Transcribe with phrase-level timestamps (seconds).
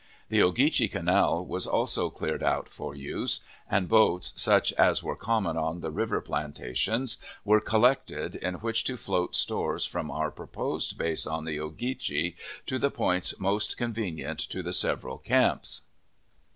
[0.29, 5.57] The Ogeechee Canal was also cleared out for use; and boats, such as were common
[5.57, 11.27] on the river plantations, were collected, in which to float stores from our proposed base
[11.27, 12.35] on the Ogeechee
[12.65, 15.81] to the points most convenient to the several camps.